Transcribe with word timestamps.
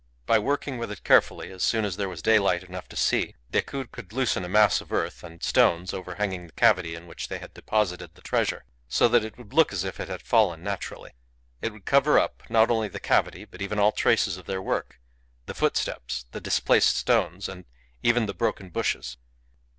By 0.25 0.39
working 0.39 0.79
with 0.79 0.89
it 0.91 1.03
carefully 1.03 1.51
as 1.51 1.61
soon 1.61 1.85
as 1.85 1.95
there 1.95 2.09
was 2.09 2.23
daylight 2.23 2.63
enough 2.63 2.87
to 2.89 2.95
see, 2.95 3.35
Decoud 3.51 3.91
could 3.91 4.11
loosen 4.11 4.43
a 4.43 4.49
mass 4.49 4.81
of 4.81 4.91
earth 4.91 5.23
and 5.23 5.43
stones 5.43 5.93
overhanging 5.93 6.47
the 6.47 6.53
cavity 6.53 6.95
in 6.95 7.05
which 7.05 7.27
they 7.27 7.37
had 7.37 7.53
deposited 7.53 8.15
the 8.15 8.23
treasure, 8.23 8.65
so 8.89 9.07
that 9.07 9.23
it 9.23 9.37
would 9.37 9.53
look 9.53 9.71
as 9.71 9.83
if 9.83 9.99
it 9.99 10.07
had 10.07 10.23
fallen 10.23 10.63
naturally. 10.63 11.11
It 11.61 11.71
would 11.71 11.85
cover 11.85 12.17
up 12.17 12.41
not 12.49 12.71
only 12.71 12.87
the 12.87 12.99
cavity, 12.99 13.45
but 13.45 13.61
even 13.61 13.77
all 13.77 13.91
traces 13.91 14.37
of 14.37 14.47
their 14.47 14.59
work, 14.59 14.99
the 15.45 15.53
footsteps, 15.53 16.25
the 16.31 16.41
displaced 16.41 16.95
stones, 16.97 17.47
and 17.47 17.65
even 18.01 18.25
the 18.25 18.33
broken 18.33 18.69
bushes. 18.71 19.17